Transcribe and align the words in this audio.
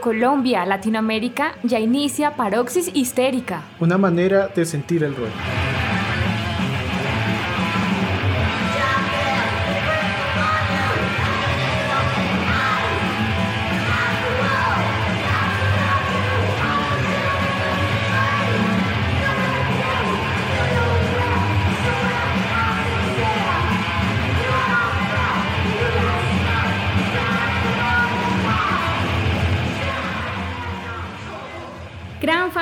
Colombia, 0.00 0.64
Latinoamérica, 0.64 1.54
ya 1.62 1.78
inicia 1.78 2.36
Paroxis 2.36 2.90
Histérica. 2.94 3.62
Una 3.80 3.98
manera 3.98 4.48
de 4.48 4.64
sentir 4.64 5.04
el 5.04 5.14
rock. 5.14 5.57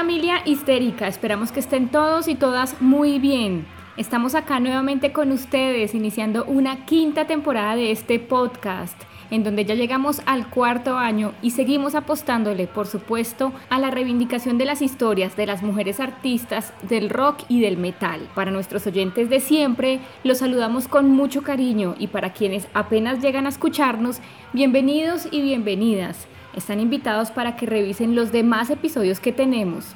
Familia 0.07 0.41
histérica, 0.45 1.09
esperamos 1.09 1.51
que 1.51 1.59
estén 1.59 1.89
todos 1.89 2.29
y 2.29 2.37
todas 2.37 2.81
muy 2.81 3.19
bien. 3.19 3.67
Estamos 3.97 4.37
acá 4.37 4.61
nuevamente 4.61 5.11
con 5.11 5.33
ustedes, 5.33 5.97
iniciando 5.97 6.45
una 6.45 6.87
quinta 6.87 7.27
temporada 7.27 7.75
de 7.75 7.91
este 7.91 8.21
podcast, 8.21 8.97
en 9.33 9.43
donde 9.43 9.65
ya 9.65 9.75
llegamos 9.75 10.23
al 10.25 10.49
cuarto 10.49 10.97
año 10.97 11.33
y 11.43 11.51
seguimos 11.51 11.97
apostándole, 11.97 12.69
por 12.69 12.87
supuesto, 12.87 13.53
a 13.69 13.81
la 13.81 13.91
reivindicación 13.91 14.59
de 14.59 14.67
las 14.67 14.81
historias 14.81 15.35
de 15.35 15.47
las 15.47 15.65
mujeres 15.65 15.99
artistas 15.99 16.73
del 16.83 17.11
rock 17.11 17.41
y 17.49 17.61
del 17.61 17.77
metal. 17.77 18.29
Para 18.37 18.53
nuestros 18.53 18.87
oyentes 18.87 19.29
de 19.29 19.41
siempre, 19.41 19.99
los 20.23 20.39
saludamos 20.39 20.87
con 20.87 21.11
mucho 21.11 21.43
cariño 21.43 21.97
y 21.99 22.07
para 22.07 22.33
quienes 22.33 22.69
apenas 22.75 23.21
llegan 23.21 23.47
a 23.47 23.49
escucharnos, 23.49 24.21
bienvenidos 24.53 25.27
y 25.33 25.43
bienvenidas. 25.43 26.29
Están 26.57 26.81
invitados 26.81 27.31
para 27.31 27.55
que 27.55 27.67
revisen 27.67 28.15
los 28.17 28.33
demás 28.33 28.71
episodios 28.71 29.21
que 29.21 29.31
tenemos. 29.31 29.95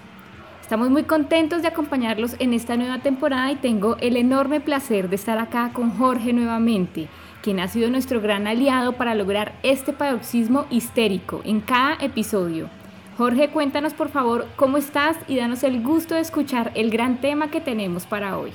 Estamos 0.61 0.91
muy 0.91 1.05
contentos 1.05 1.63
de 1.63 1.69
acompañarlos 1.69 2.37
en 2.39 2.53
esta 2.53 2.77
nueva 2.77 2.99
temporada 2.99 3.51
y 3.51 3.57
tengo 3.57 3.97
el 3.97 4.19
enorme 4.19 4.61
placer 4.61 5.09
de 5.09 5.17
estar 5.17 5.39
acá 5.39 5.71
con 5.73 5.91
Jorge 5.91 6.35
nuevamente, 6.35 7.09
quien 7.43 7.61
ha 7.61 7.67
sido 7.67 7.91
nuestro 7.91 8.21
gran 8.21 8.47
aliado 8.47 8.93
para 8.93 9.15
lograr 9.15 9.55
este 9.63 9.95
paroxismo 9.95 10.67
histérico 10.71 11.41
en 11.45 11.61
cada 11.61 11.95
episodio. 11.95 12.69
Jorge, 13.17 13.49
cuéntanos 13.49 13.95
por 13.95 14.11
favor 14.11 14.47
cómo 14.57 14.77
estás 14.77 15.17
y 15.29 15.37
danos 15.37 15.65
el 15.65 15.83
gusto 15.83 16.15
de 16.15 16.21
escuchar 16.21 16.73
el 16.75 16.91
gran 16.91 17.23
tema 17.23 17.51
que 17.51 17.63
tenemos 17.63 18.05
para 18.05 18.37
hoy. 18.37 18.53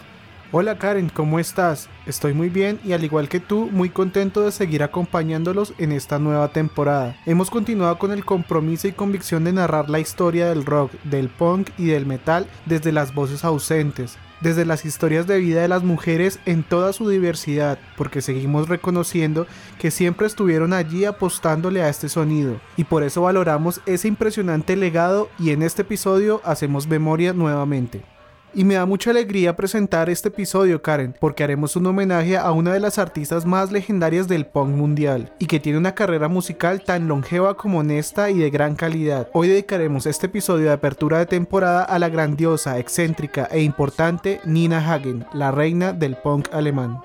Hola 0.51 0.77
Karen, 0.77 1.09
¿cómo 1.09 1.39
estás? 1.39 1.89
Estoy 2.05 2.35
muy 2.35 2.49
bien 2.49 2.79
y 2.85 2.93
al 2.93 3.03
igual 3.03 3.29
que 3.29 3.39
tú, 3.39 3.67
muy 3.71 3.89
contento 3.89 4.41
de 4.41 4.51
seguir 4.51 4.83
acompañándolos 4.83 5.73
en 5.79 5.91
esta 5.91 6.19
nueva 6.19 6.49
temporada. 6.49 7.17
Hemos 7.25 7.49
continuado 7.49 7.97
con 7.97 8.11
el 8.11 8.23
compromiso 8.23 8.87
y 8.87 8.91
convicción 8.91 9.43
de 9.43 9.53
narrar 9.53 9.89
la 9.89 9.99
historia 9.99 10.47
del 10.47 10.63
rock, 10.63 10.91
del 11.03 11.29
punk 11.29 11.71
y 11.79 11.85
del 11.85 12.05
metal 12.05 12.45
desde 12.67 12.91
las 12.91 13.15
voces 13.15 13.43
ausentes, 13.43 14.17
desde 14.39 14.65
las 14.65 14.85
historias 14.85 15.25
de 15.25 15.39
vida 15.39 15.63
de 15.63 15.67
las 15.67 15.83
mujeres 15.83 16.39
en 16.45 16.61
toda 16.61 16.93
su 16.93 17.09
diversidad, 17.09 17.79
porque 17.97 18.21
seguimos 18.21 18.69
reconociendo 18.69 19.47
que 19.79 19.89
siempre 19.89 20.27
estuvieron 20.27 20.73
allí 20.73 21.05
apostándole 21.05 21.81
a 21.81 21.89
este 21.89 22.07
sonido, 22.07 22.61
y 22.77 22.83
por 22.83 23.01
eso 23.01 23.23
valoramos 23.23 23.81
ese 23.87 24.07
impresionante 24.07 24.75
legado 24.75 25.27
y 25.39 25.49
en 25.49 25.63
este 25.63 25.81
episodio 25.81 26.39
hacemos 26.45 26.87
memoria 26.87 27.33
nuevamente. 27.33 28.14
Y 28.57 28.63
me 28.63 28.75
da 28.75 28.85
mucha 28.85 29.09
alegría 29.09 29.53
presentar 29.57 30.09
este 30.09 30.29
episodio, 30.29 30.81
Karen, 30.81 31.13
porque 31.19 31.43
haremos 31.43 31.75
un 31.75 31.87
homenaje 31.87 32.37
a 32.37 32.53
una 32.53 32.71
de 32.71 32.79
las 32.79 32.97
artistas 32.97 33.45
más 33.45 33.69
legendarias 33.69 34.29
del 34.29 34.45
punk 34.45 34.69
mundial 34.69 35.33
y 35.39 35.47
que 35.47 35.59
tiene 35.59 35.77
una 35.77 35.93
carrera 35.93 36.29
musical 36.29 36.81
tan 36.81 37.09
longeva 37.09 37.57
como 37.57 37.79
honesta 37.79 38.29
y 38.29 38.37
de 38.37 38.49
gran 38.49 38.77
calidad. 38.77 39.27
Hoy 39.33 39.49
dedicaremos 39.49 40.05
este 40.05 40.27
episodio 40.27 40.67
de 40.67 40.71
apertura 40.71 41.19
de 41.19 41.25
temporada 41.25 41.83
a 41.83 41.99
la 41.99 42.07
grandiosa, 42.07 42.79
excéntrica 42.79 43.49
e 43.51 43.61
importante 43.61 44.39
Nina 44.45 44.79
Hagen, 44.79 45.25
la 45.33 45.51
reina 45.51 45.91
del 45.91 46.15
punk 46.15 46.47
alemán. 46.53 47.01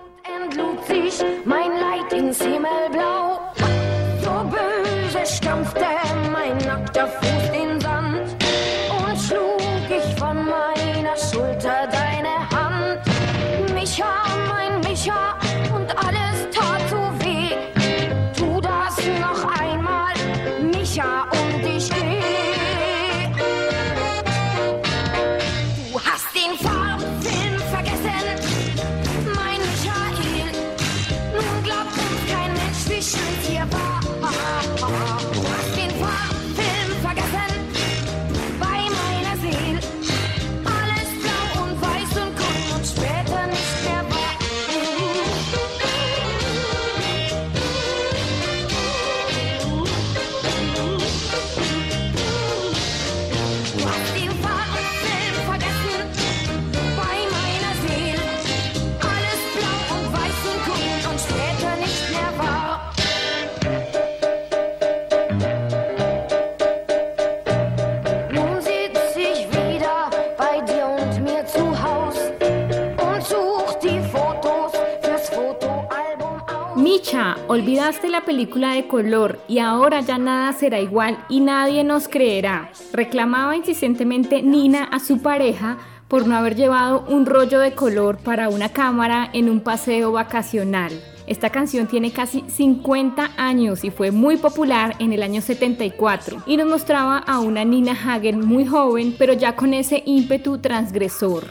Olvidaste 77.48 78.08
la 78.08 78.20
película 78.20 78.74
de 78.74 78.86
color 78.86 79.40
y 79.48 79.58
ahora 79.58 80.00
ya 80.00 80.16
nada 80.16 80.52
será 80.52 80.78
igual 80.78 81.18
y 81.28 81.40
nadie 81.40 81.82
nos 81.82 82.06
creerá. 82.06 82.70
Reclamaba 82.92 83.56
insistentemente 83.56 84.42
Nina 84.42 84.84
a 84.84 85.00
su 85.00 85.20
pareja 85.20 85.78
por 86.06 86.28
no 86.28 86.36
haber 86.36 86.54
llevado 86.54 87.04
un 87.08 87.26
rollo 87.26 87.58
de 87.58 87.74
color 87.74 88.18
para 88.18 88.48
una 88.48 88.68
cámara 88.68 89.28
en 89.32 89.50
un 89.50 89.60
paseo 89.60 90.12
vacacional. 90.12 90.92
Esta 91.26 91.50
canción 91.50 91.88
tiene 91.88 92.12
casi 92.12 92.44
50 92.46 93.30
años 93.36 93.82
y 93.82 93.90
fue 93.90 94.12
muy 94.12 94.36
popular 94.36 94.94
en 95.00 95.12
el 95.12 95.24
año 95.24 95.40
74 95.40 96.44
y 96.46 96.56
nos 96.56 96.68
mostraba 96.68 97.18
a 97.18 97.40
una 97.40 97.64
Nina 97.64 97.92
Hagen 97.92 98.46
muy 98.46 98.66
joven 98.66 99.16
pero 99.18 99.32
ya 99.32 99.56
con 99.56 99.74
ese 99.74 100.02
ímpetu 100.06 100.58
transgresor. 100.58 101.44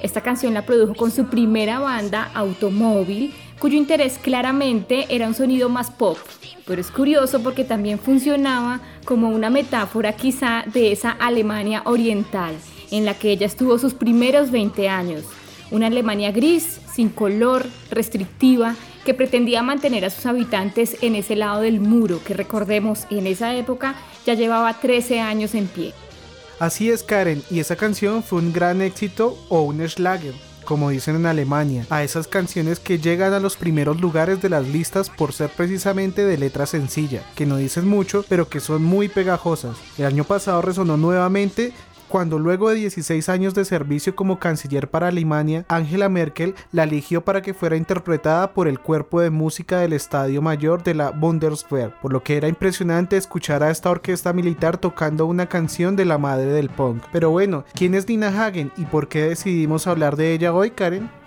Esta 0.00 0.20
canción 0.20 0.52
la 0.54 0.66
produjo 0.66 0.94
con 0.94 1.10
su 1.10 1.26
primera 1.26 1.78
banda, 1.78 2.30
Automóvil, 2.34 3.32
cuyo 3.64 3.78
interés 3.78 4.18
claramente 4.18 5.06
era 5.08 5.26
un 5.26 5.34
sonido 5.34 5.70
más 5.70 5.90
pop, 5.90 6.18
pero 6.66 6.82
es 6.82 6.90
curioso 6.90 7.42
porque 7.42 7.64
también 7.64 7.98
funcionaba 7.98 8.82
como 9.06 9.30
una 9.30 9.48
metáfora 9.48 10.12
quizá 10.12 10.64
de 10.66 10.92
esa 10.92 11.12
Alemania 11.12 11.80
oriental, 11.86 12.54
en 12.90 13.06
la 13.06 13.14
que 13.14 13.30
ella 13.30 13.46
estuvo 13.46 13.78
sus 13.78 13.94
primeros 13.94 14.50
20 14.50 14.90
años. 14.90 15.24
Una 15.70 15.86
Alemania 15.86 16.30
gris, 16.30 16.78
sin 16.92 17.08
color, 17.08 17.64
restrictiva, 17.90 18.76
que 19.02 19.14
pretendía 19.14 19.62
mantener 19.62 20.04
a 20.04 20.10
sus 20.10 20.26
habitantes 20.26 20.98
en 21.00 21.14
ese 21.14 21.34
lado 21.34 21.62
del 21.62 21.80
muro, 21.80 22.20
que 22.22 22.34
recordemos 22.34 23.06
en 23.08 23.26
esa 23.26 23.54
época 23.54 23.94
ya 24.26 24.34
llevaba 24.34 24.78
13 24.78 25.20
años 25.20 25.54
en 25.54 25.68
pie. 25.68 25.94
Así 26.58 26.90
es 26.90 27.02
Karen, 27.02 27.42
y 27.50 27.60
esa 27.60 27.76
canción 27.76 28.22
fue 28.22 28.40
un 28.40 28.52
gran 28.52 28.82
éxito 28.82 29.38
o 29.48 29.62
un 29.62 29.88
Schlager 29.88 30.34
como 30.64 30.90
dicen 30.90 31.16
en 31.16 31.26
Alemania, 31.26 31.86
a 31.90 32.02
esas 32.02 32.26
canciones 32.26 32.80
que 32.80 32.98
llegan 32.98 33.32
a 33.32 33.40
los 33.40 33.56
primeros 33.56 34.00
lugares 34.00 34.42
de 34.42 34.48
las 34.48 34.66
listas 34.66 35.10
por 35.10 35.32
ser 35.32 35.50
precisamente 35.50 36.24
de 36.24 36.38
letra 36.38 36.66
sencilla, 36.66 37.22
que 37.34 37.46
no 37.46 37.56
dicen 37.56 37.86
mucho, 37.86 38.24
pero 38.28 38.48
que 38.48 38.60
son 38.60 38.82
muy 38.82 39.08
pegajosas. 39.08 39.76
El 39.98 40.06
año 40.06 40.24
pasado 40.24 40.62
resonó 40.62 40.96
nuevamente 40.96 41.72
cuando 42.14 42.38
luego 42.38 42.70
de 42.70 42.76
16 42.76 43.28
años 43.28 43.54
de 43.54 43.64
servicio 43.64 44.14
como 44.14 44.38
canciller 44.38 44.88
para 44.88 45.08
Alemania, 45.08 45.64
Angela 45.66 46.08
Merkel 46.08 46.54
la 46.70 46.84
eligió 46.84 47.24
para 47.24 47.42
que 47.42 47.54
fuera 47.54 47.74
interpretada 47.74 48.54
por 48.54 48.68
el 48.68 48.78
cuerpo 48.78 49.20
de 49.20 49.30
música 49.30 49.80
del 49.80 49.94
Estadio 49.94 50.40
Mayor 50.40 50.84
de 50.84 50.94
la 50.94 51.10
Bundeswehr, 51.10 51.92
por 52.00 52.12
lo 52.12 52.22
que 52.22 52.36
era 52.36 52.46
impresionante 52.46 53.16
escuchar 53.16 53.64
a 53.64 53.70
esta 53.72 53.90
orquesta 53.90 54.32
militar 54.32 54.78
tocando 54.78 55.26
una 55.26 55.48
canción 55.48 55.96
de 55.96 56.04
la 56.04 56.16
madre 56.16 56.52
del 56.52 56.70
punk. 56.70 57.02
Pero 57.10 57.30
bueno, 57.30 57.64
¿quién 57.74 57.96
es 57.96 58.06
Nina 58.06 58.28
Hagen 58.28 58.70
y 58.76 58.84
por 58.84 59.08
qué 59.08 59.30
decidimos 59.30 59.88
hablar 59.88 60.14
de 60.14 60.34
ella 60.34 60.54
hoy, 60.54 60.70
Karen? 60.70 61.23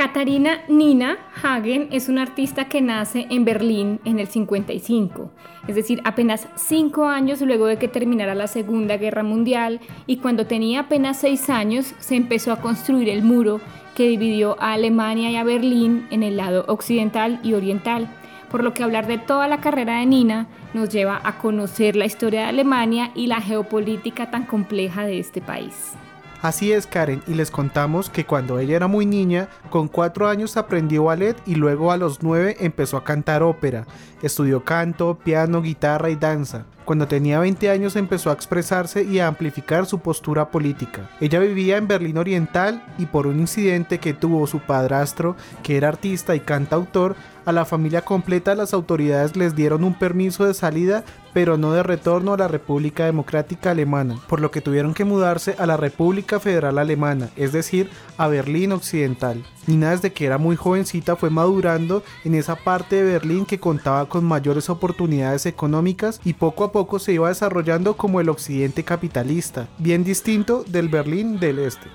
Katarina 0.00 0.62
Nina 0.66 1.18
Hagen 1.42 1.88
es 1.92 2.08
una 2.08 2.22
artista 2.22 2.70
que 2.70 2.80
nace 2.80 3.26
en 3.28 3.44
Berlín 3.44 4.00
en 4.06 4.18
el 4.18 4.28
55, 4.28 5.30
es 5.68 5.74
decir, 5.74 6.00
apenas 6.06 6.48
cinco 6.56 7.04
años 7.04 7.42
luego 7.42 7.66
de 7.66 7.76
que 7.76 7.86
terminara 7.86 8.34
la 8.34 8.46
Segunda 8.46 8.96
Guerra 8.96 9.22
Mundial 9.22 9.78
y 10.06 10.16
cuando 10.16 10.46
tenía 10.46 10.80
apenas 10.80 11.18
seis 11.18 11.50
años 11.50 11.94
se 11.98 12.16
empezó 12.16 12.50
a 12.50 12.62
construir 12.62 13.10
el 13.10 13.22
muro 13.22 13.60
que 13.94 14.08
dividió 14.08 14.56
a 14.58 14.72
Alemania 14.72 15.30
y 15.30 15.36
a 15.36 15.44
Berlín 15.44 16.06
en 16.10 16.22
el 16.22 16.38
lado 16.38 16.64
occidental 16.68 17.38
y 17.42 17.52
oriental, 17.52 18.08
por 18.50 18.64
lo 18.64 18.72
que 18.72 18.82
hablar 18.82 19.06
de 19.06 19.18
toda 19.18 19.48
la 19.48 19.60
carrera 19.60 19.98
de 19.98 20.06
Nina 20.06 20.46
nos 20.72 20.88
lleva 20.88 21.20
a 21.22 21.36
conocer 21.36 21.94
la 21.94 22.06
historia 22.06 22.40
de 22.40 22.46
Alemania 22.46 23.10
y 23.14 23.26
la 23.26 23.42
geopolítica 23.42 24.30
tan 24.30 24.46
compleja 24.46 25.04
de 25.04 25.18
este 25.18 25.42
país. 25.42 25.94
Así 26.42 26.72
es 26.72 26.86
Karen, 26.86 27.22
y 27.26 27.34
les 27.34 27.50
contamos 27.50 28.08
que 28.08 28.24
cuando 28.24 28.58
ella 28.58 28.74
era 28.74 28.86
muy 28.86 29.04
niña, 29.04 29.48
con 29.68 29.88
cuatro 29.88 30.26
años 30.26 30.56
aprendió 30.56 31.04
ballet 31.04 31.36
y 31.44 31.56
luego 31.56 31.92
a 31.92 31.98
los 31.98 32.22
nueve 32.22 32.56
empezó 32.60 32.96
a 32.96 33.04
cantar 33.04 33.42
ópera. 33.42 33.86
Estudió 34.22 34.64
canto, 34.64 35.18
piano, 35.22 35.60
guitarra 35.60 36.08
y 36.08 36.16
danza. 36.16 36.64
Cuando 36.86 37.06
tenía 37.06 37.38
20 37.38 37.70
años 37.70 37.94
empezó 37.94 38.30
a 38.30 38.32
expresarse 38.32 39.04
y 39.04 39.20
a 39.20 39.28
amplificar 39.28 39.86
su 39.86 40.00
postura 40.00 40.50
política. 40.50 41.10
Ella 41.20 41.38
vivía 41.38 41.76
en 41.76 41.86
Berlín 41.86 42.18
Oriental 42.18 42.82
y 42.98 43.06
por 43.06 43.26
un 43.26 43.38
incidente 43.38 43.98
que 43.98 44.14
tuvo 44.14 44.46
su 44.46 44.60
padrastro, 44.60 45.36
que 45.62 45.76
era 45.76 45.88
artista 45.88 46.34
y 46.34 46.40
cantautor, 46.40 47.16
a 47.50 47.52
la 47.52 47.64
familia 47.64 48.02
completa 48.02 48.54
las 48.54 48.72
autoridades 48.72 49.36
les 49.36 49.54
dieron 49.56 49.82
un 49.82 49.94
permiso 49.94 50.46
de 50.46 50.54
salida, 50.54 51.04
pero 51.32 51.58
no 51.58 51.72
de 51.72 51.82
retorno 51.82 52.32
a 52.32 52.36
la 52.36 52.48
República 52.48 53.04
Democrática 53.04 53.72
Alemana, 53.72 54.18
por 54.28 54.40
lo 54.40 54.50
que 54.52 54.60
tuvieron 54.60 54.94
que 54.94 55.04
mudarse 55.04 55.56
a 55.58 55.66
la 55.66 55.76
República 55.76 56.38
Federal 56.38 56.78
Alemana, 56.78 57.28
es 57.36 57.52
decir, 57.52 57.90
a 58.16 58.28
Berlín 58.28 58.72
Occidental. 58.72 59.44
Nina 59.66 59.90
desde 59.90 60.12
que 60.12 60.26
era 60.26 60.38
muy 60.38 60.54
jovencita 60.54 61.16
fue 61.16 61.30
madurando 61.30 62.04
en 62.24 62.36
esa 62.36 62.54
parte 62.54 62.96
de 62.96 63.12
Berlín 63.12 63.44
que 63.44 63.58
contaba 63.60 64.08
con 64.08 64.24
mayores 64.24 64.70
oportunidades 64.70 65.44
económicas 65.44 66.20
y 66.24 66.34
poco 66.34 66.64
a 66.64 66.72
poco 66.72 67.00
se 67.00 67.12
iba 67.12 67.28
desarrollando 67.28 67.96
como 67.96 68.20
el 68.20 68.28
occidente 68.28 68.84
capitalista, 68.84 69.68
bien 69.78 70.04
distinto 70.04 70.64
del 70.68 70.88
Berlín 70.88 71.40
del 71.40 71.58
Este. 71.58 71.88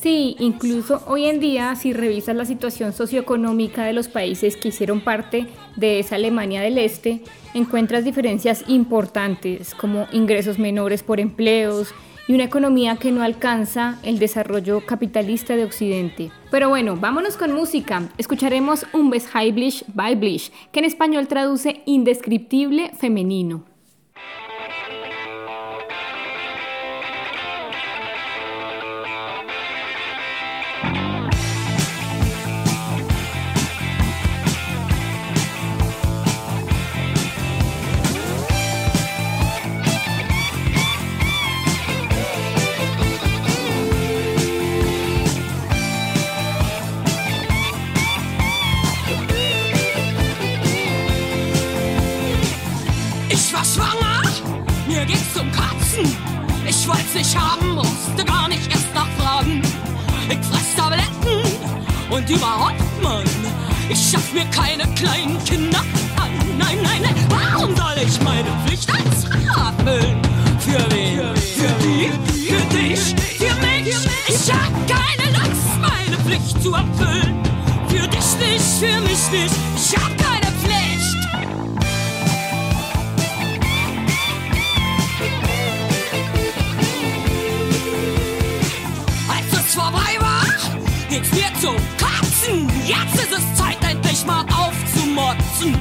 Sí, 0.00 0.34
incluso 0.38 1.02
hoy 1.06 1.26
en 1.26 1.40
día, 1.40 1.74
si 1.76 1.92
revisas 1.92 2.34
la 2.34 2.46
situación 2.46 2.94
socioeconómica 2.94 3.84
de 3.84 3.92
los 3.92 4.08
países 4.08 4.56
que 4.56 4.68
hicieron 4.68 5.02
parte 5.02 5.46
de 5.76 5.98
esa 5.98 6.14
Alemania 6.14 6.62
del 6.62 6.78
Este, 6.78 7.20
encuentras 7.52 8.02
diferencias 8.02 8.64
importantes 8.66 9.74
como 9.74 10.06
ingresos 10.10 10.58
menores 10.58 11.02
por 11.02 11.20
empleos 11.20 11.92
y 12.26 12.32
una 12.32 12.44
economía 12.44 12.96
que 12.96 13.12
no 13.12 13.22
alcanza 13.22 13.98
el 14.02 14.18
desarrollo 14.18 14.86
capitalista 14.86 15.54
de 15.54 15.64
Occidente. 15.64 16.30
Pero 16.50 16.70
bueno, 16.70 16.96
vámonos 16.96 17.36
con 17.36 17.52
música. 17.52 18.08
Escucharemos 18.16 18.86
Un 18.94 19.12
Heimlich 19.12 19.84
by 19.92 20.14
Blish, 20.14 20.50
que 20.72 20.78
en 20.78 20.86
español 20.86 21.28
traduce 21.28 21.82
indescriptible 21.84 22.90
femenino. 22.98 23.69
Ich 57.20 57.36
haben 57.36 57.74
musste 57.74 58.24
gar 58.24 58.48
nicht 58.48 58.70
erst 58.70 58.94
nachfragen. 58.94 59.62
Ich 60.28 60.38
fress 60.46 60.74
Tabletten 60.76 61.42
und 62.10 62.28
überhaupt, 62.30 63.02
Mann, 63.02 63.24
ich 63.88 64.10
schaff 64.10 64.32
mir 64.32 64.44
keine 64.46 64.84
kleinen 64.94 65.42
Kinder 65.44 65.80
an. 66.16 66.30
Nein, 66.58 66.78
nein, 66.82 67.02
nein, 67.02 67.14
warum 67.28 67.76
soll 67.76 67.96
ich 68.06 68.20
meine 68.22 68.48
Pflicht 68.64 68.90
als 68.90 69.24
Frau 69.24 69.66
erfüllen? 69.66 70.20
Für 70.60 70.90
wen? 70.90 71.36
Für 71.36 71.72
die? 71.82 72.10
Für 72.48 72.76
dich? 72.76 73.14
Für 73.36 73.54
mich? 73.66 73.96
Ich 74.28 74.52
hab 74.52 74.72
keine 74.88 75.30
Lust, 75.36 75.78
meine 75.80 76.16
Pflicht 76.24 76.62
zu 76.62 76.72
erfüllen. 76.72 77.42
Für 77.88 78.08
dich 78.08 78.36
nicht, 78.38 78.64
für 78.78 79.00
mich 79.02 79.30
nicht. 79.30 79.54
Ich 79.76 79.96
hab 79.96 80.16
keine 80.16 80.39
zum 91.60 91.76
Kotzen. 91.98 92.70
Jetzt 92.86 93.14
ist 93.16 93.32
es 93.32 93.54
Zeit, 93.54 93.76
endlich 93.82 94.24
mal 94.24 94.44
aufzumotzen. 94.44 95.76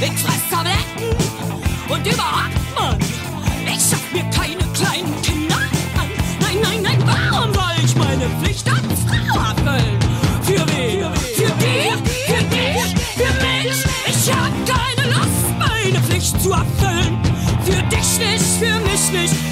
Ich 0.00 0.20
fress 0.20 0.40
Tabletten 0.50 1.14
und 1.88 2.06
überhaupt, 2.06 2.56
Mann, 2.74 2.98
ich 3.66 3.82
schaff 3.90 4.02
mir 4.12 4.24
keine 4.30 4.64
kleinen 4.72 5.22
Kinder 5.22 5.56
an. 5.56 6.08
Nein, 6.40 6.56
nein, 6.62 6.82
nein, 6.82 7.02
warum 7.04 7.52
soll 7.52 7.84
ich 7.84 7.94
meine 7.94 8.26
Pflicht 8.40 8.66
als 8.68 9.00
Frau 9.06 9.38
erfüllen? 9.38 9.98
Für 10.42 10.66
wen? 10.74 11.14
Für 11.36 11.52
die? 11.60 12.32
Für 12.32 12.42
dich? 12.44 12.94
Für 13.14 13.32
mich? 13.44 13.84
Ich 14.06 14.32
hab 14.32 14.52
keine 14.66 15.10
Lust, 15.10 15.58
meine 15.58 16.00
Pflicht 16.04 16.40
zu 16.40 16.52
erfüllen. 16.52 17.18
Für 17.64 17.82
dich 17.94 18.18
nicht, 18.18 18.44
für 18.58 18.80
mich 18.80 19.12
nicht. 19.12 19.51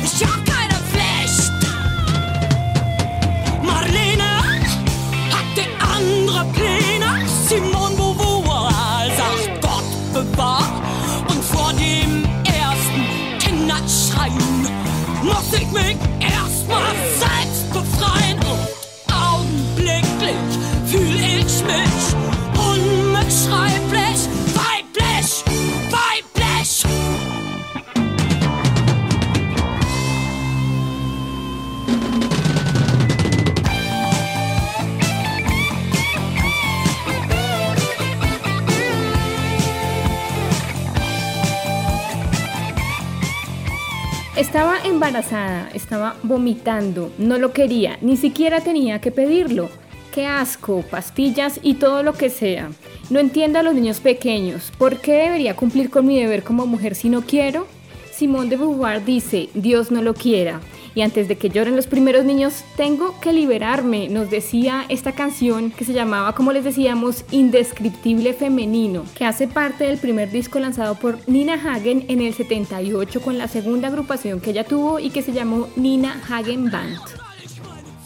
Estaba 45.75 46.17
vomitando, 46.23 47.13
no 47.19 47.39
lo 47.39 47.53
quería, 47.53 47.99
ni 48.01 48.17
siquiera 48.17 48.61
tenía 48.61 49.01
que 49.01 49.11
pedirlo. 49.11 49.69
Qué 50.13 50.27
asco, 50.27 50.83
pastillas 50.91 51.61
y 51.63 51.75
todo 51.75 52.03
lo 52.03 52.15
que 52.15 52.31
sea. 52.31 52.71
No 53.11 53.21
entiendo 53.21 53.59
a 53.59 53.63
los 53.63 53.75
niños 53.75 54.01
pequeños. 54.01 54.73
¿Por 54.77 54.97
qué 54.99 55.13
debería 55.13 55.55
cumplir 55.55 55.91
con 55.91 56.07
mi 56.07 56.19
deber 56.19 56.43
como 56.43 56.67
mujer 56.67 56.95
si 56.95 57.09
no 57.09 57.23
quiero? 57.23 57.67
Simón 58.13 58.49
de 58.49 58.57
Beauvoir 58.57 59.05
dice, 59.05 59.49
Dios 59.55 59.91
no 59.91 60.03
lo 60.03 60.15
quiera. 60.15 60.61
Y 60.95 61.03
antes 61.03 61.29
de 61.29 61.37
que 61.37 61.51
lloren 61.51 61.77
los 61.77 61.87
primeros 61.87 62.25
niños, 62.25 62.65
tengo 62.77 63.19
que 63.21 63.33
liberarme, 63.33 64.09
nos 64.09 64.31
decía 64.31 64.85
esta 64.89 65.13
canción 65.13 65.71
que 65.71 65.85
se 65.85 65.93
llamaba, 65.93 66.35
como 66.35 66.53
les 66.53 66.65
decíamos, 66.65 67.25
Indescriptible 67.31 68.35
Femenino, 68.35 69.05
que 69.15 69.25
hace 69.25 69.47
parte 69.47 69.85
del 69.85 69.99
primer 69.99 70.31
disco 70.31 70.59
lanzado 70.59 70.97
por 70.97 71.19
Nina 71.29 71.55
Hagen 71.55 72.05
en 72.09 72.21
el 72.21 72.35
78 72.35 73.21
con 73.21 73.39
la 73.39 73.49
segunda 73.49 73.89
agrupación 73.89 74.41
que 74.41 74.51
ella 74.51 74.65
tuvo 74.65 74.99
y 74.99 75.11
que 75.11 75.23
se 75.23 75.33
llamó 75.33 75.69
Nina 75.77 76.21
Hagen 76.29 76.71
Band. 76.71 77.30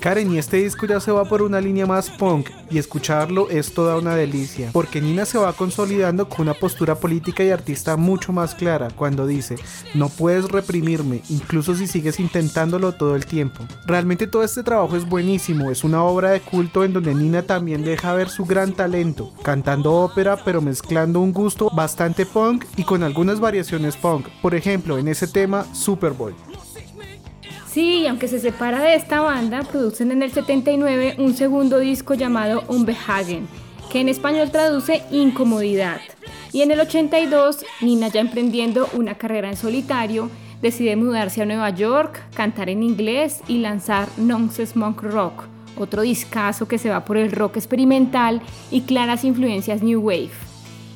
Karen, 0.05 0.31
y 0.31 0.37
este 0.37 0.59
disco 0.59 0.85
ya 0.85 1.01
se 1.01 1.11
va 1.11 1.25
por 1.25 1.41
una 1.41 1.63
línea 1.63 1.87
más 1.87 2.11
punk 2.11 2.51
y 2.71 2.77
escucharlo 2.77 3.49
es 3.49 3.73
toda 3.73 3.97
una 3.97 4.15
delicia, 4.15 4.69
porque 4.71 5.01
Nina 5.01 5.25
se 5.25 5.39
va 5.39 5.51
consolidando 5.55 6.29
con 6.29 6.43
una 6.43 6.53
postura 6.53 6.95
política 6.95 7.43
y 7.43 7.49
artista 7.49 7.97
mucho 7.97 8.31
más 8.31 8.55
clara 8.55 8.89
cuando 8.95 9.27
dice, 9.27 9.57
no 9.95 10.11
puedes 10.11 10.51
reprimirme, 10.51 11.23
incluso 11.31 11.75
si 11.75 11.87
sigues 11.87 12.21
intentándolo 12.21 12.93
todo 12.93 13.17
el 13.17 13.25
tiempo. 13.25 13.65
Realmente 13.87 14.27
todo 14.27 14.43
este 14.43 14.63
trabajo 14.63 14.95
es 14.95 15.09
buenísimo, 15.09 15.71
es 15.71 15.85
una 15.85 16.05
obra 16.05 16.33
de 16.33 16.43
culto 16.43 16.85
en 16.85 16.93
donde 16.93 17.15
Nina 17.15 17.41
también 17.41 17.83
deja 17.83 18.13
ver 18.13 18.29
su 18.29 18.45
gran 18.45 18.75
talento, 18.75 19.33
cantando 19.43 19.91
ópera 19.95 20.37
pero 20.45 20.61
mezclando 20.61 21.21
un 21.21 21.33
gusto 21.33 21.71
bastante 21.75 22.27
punk 22.27 22.67
y 22.77 22.85
con 22.85 23.05
algunas 23.05 23.41
variaciones 23.41 23.97
punk, 23.97 24.29
por 24.43 24.55
ejemplo 24.55 24.99
en 24.99 25.09
ese 25.09 25.27
tema 25.27 25.65
Superboy. 25.73 26.35
Sí, 27.75 28.07
aunque 28.07 28.28
se 28.28 28.38
separa 28.38 28.81
de 28.81 28.95
esta 28.95 29.21
banda, 29.21 29.64
producen 29.64 30.12
en 30.12 30.23
el 30.23 30.31
79 30.31 31.16
un 31.19 31.35
segundo 31.35 31.81
disco 31.81 32.14
llamado 32.14 32.62
Unbehagen, 32.69 33.49
que 33.90 34.00
en 34.00 34.09
español 34.09 34.52
traduce 34.52 35.02
incomodidad. 35.11 36.00
Y 36.52 36.62
en 36.62 36.71
el 36.71 36.78
82, 36.78 37.66
Nina 37.81 38.07
ya 38.07 38.21
emprendiendo 38.21 38.88
una 38.93 39.16
carrera 39.16 39.49
en 39.50 39.57
solitario, 39.57 40.31
decide 40.62 40.95
mudarse 40.95 41.43
a 41.43 41.47
Nueva 41.47 41.71
York, 41.71 42.23
cantar 42.37 42.69
en 42.69 42.85
inglés 42.85 43.40
y 43.49 43.59
lanzar 43.59 44.07
Nonsense 44.19 44.78
Monk 44.78 45.02
Rock, 45.02 45.47
otro 45.76 46.02
discazo 46.02 46.69
que 46.69 46.78
se 46.78 46.90
va 46.90 47.04
por 47.04 47.16
el 47.16 47.33
rock 47.33 47.57
experimental 47.57 48.40
y 48.71 48.83
claras 48.83 49.25
influencias 49.25 49.83
New 49.83 50.00
Wave. 50.00 50.31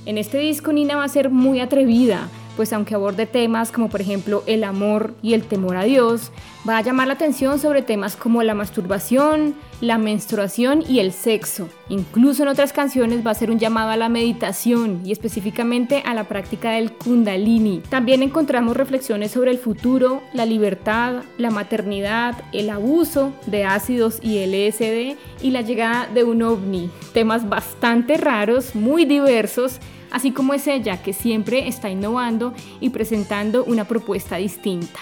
En 0.06 0.16
este 0.16 0.38
disco 0.38 0.73
Nina 0.73 0.94
va 0.94 1.02
a 1.02 1.08
ser 1.08 1.28
muy 1.28 1.58
atrevida, 1.58 2.28
pues 2.59 2.73
aunque 2.73 2.97
aborde 2.97 3.25
temas 3.25 3.71
como 3.71 3.88
por 3.88 4.00
ejemplo 4.00 4.43
el 4.47 4.65
amor 4.65 5.15
y 5.23 5.35
el 5.35 5.45
temor 5.45 5.77
a 5.77 5.85
Dios, 5.85 6.33
va 6.69 6.79
a 6.79 6.83
llamar 6.83 7.07
la 7.07 7.12
atención 7.12 7.61
sobre 7.61 7.83
temas 7.83 8.17
como 8.17 8.43
la 8.43 8.57
masturbación, 8.57 9.55
la 9.81 9.97
menstruación 9.97 10.83
y 10.88 10.99
el 10.99 11.12
sexo. 11.12 11.69
Incluso 11.88 12.43
en 12.43 12.49
otras 12.49 12.73
canciones 12.73 13.25
va 13.25 13.31
a 13.31 13.35
ser 13.35 13.53
un 13.53 13.61
llamado 13.61 13.91
a 13.91 13.97
la 13.97 14.09
meditación 14.09 15.03
y 15.05 15.12
específicamente 15.12 16.03
a 16.05 16.15
la 16.15 16.25
práctica 16.25 16.73
del 16.73 16.91
kundalini. 16.91 17.81
También 17.91 18.25
encontramos 18.25 18.77
reflexiones 18.77 19.31
sobre 19.31 19.53
el 19.53 19.59
futuro, 19.59 20.21
la 20.33 20.45
libertad, 20.45 21.23
la 21.37 21.53
maternidad, 21.53 22.43
el 22.53 22.71
abuso 22.71 23.33
de 23.47 23.67
ácidos 23.67 24.19
y 24.21 24.45
LSD 24.45 25.17
y 25.45 25.53
la 25.53 25.61
llegada 25.61 26.09
de 26.12 26.25
un 26.25 26.43
ovni. 26.43 26.91
Temas 27.15 27.49
bastante 27.49 28.17
raros, 28.17 28.75
muy 28.75 29.05
diversos 29.05 29.79
así 30.11 30.33
como 30.33 30.55
es 30.55 30.67
ella 30.67 31.03
que 31.03 31.12
siempre 31.12 31.69
está 31.69 31.91
innovando 31.91 32.55
y 32.81 32.91
presentando 32.91 33.65
una 33.65 33.85
propuesta 33.85 34.37
distinta. 34.37 35.00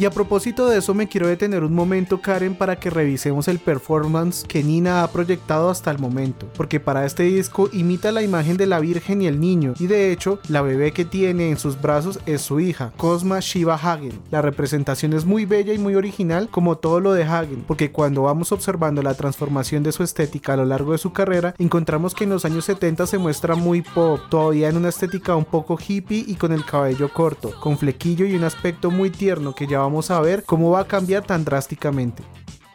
Y 0.00 0.04
a 0.04 0.10
propósito 0.12 0.68
de 0.68 0.78
eso 0.78 0.94
me 0.94 1.08
quiero 1.08 1.26
detener 1.26 1.64
un 1.64 1.74
momento 1.74 2.20
Karen 2.20 2.54
para 2.54 2.78
que 2.78 2.88
revisemos 2.88 3.48
el 3.48 3.58
performance 3.58 4.44
que 4.46 4.62
Nina 4.62 5.02
ha 5.02 5.10
proyectado 5.10 5.70
hasta 5.70 5.90
el 5.90 5.98
momento, 5.98 6.46
porque 6.56 6.78
para 6.78 7.04
este 7.04 7.24
disco 7.24 7.68
imita 7.72 8.12
la 8.12 8.22
imagen 8.22 8.56
de 8.56 8.68
la 8.68 8.78
Virgen 8.78 9.22
y 9.22 9.26
el 9.26 9.40
niño, 9.40 9.74
y 9.80 9.88
de 9.88 10.12
hecho 10.12 10.38
la 10.48 10.62
bebé 10.62 10.92
que 10.92 11.04
tiene 11.04 11.50
en 11.50 11.58
sus 11.58 11.80
brazos 11.80 12.20
es 12.26 12.42
su 12.42 12.60
hija, 12.60 12.92
Cosma 12.96 13.40
Shiva 13.40 13.74
Hagen. 13.74 14.12
La 14.30 14.40
representación 14.40 15.14
es 15.14 15.24
muy 15.24 15.46
bella 15.46 15.72
y 15.72 15.78
muy 15.78 15.96
original 15.96 16.48
como 16.48 16.78
todo 16.78 17.00
lo 17.00 17.12
de 17.12 17.24
Hagen, 17.24 17.64
porque 17.66 17.90
cuando 17.90 18.22
vamos 18.22 18.52
observando 18.52 19.02
la 19.02 19.14
transformación 19.14 19.82
de 19.82 19.90
su 19.90 20.04
estética 20.04 20.52
a 20.52 20.58
lo 20.58 20.64
largo 20.64 20.92
de 20.92 20.98
su 20.98 21.12
carrera, 21.12 21.56
encontramos 21.58 22.14
que 22.14 22.22
en 22.22 22.30
los 22.30 22.44
años 22.44 22.66
70 22.66 23.04
se 23.08 23.18
muestra 23.18 23.56
muy 23.56 23.82
pop, 23.82 24.20
todavía 24.30 24.68
en 24.68 24.76
una 24.76 24.90
estética 24.90 25.34
un 25.34 25.44
poco 25.44 25.76
hippie 25.76 26.24
y 26.24 26.36
con 26.36 26.52
el 26.52 26.64
cabello 26.64 27.12
corto, 27.12 27.50
con 27.58 27.76
flequillo 27.76 28.26
y 28.26 28.36
un 28.36 28.44
aspecto 28.44 28.92
muy 28.92 29.10
tierno 29.10 29.56
que 29.56 29.66
ya 29.66 29.87
vamos 29.88 30.10
a 30.10 30.20
ver 30.20 30.44
cómo 30.44 30.70
va 30.70 30.80
a 30.80 30.86
cambiar 30.86 31.24
tan 31.24 31.44
drásticamente. 31.44 32.22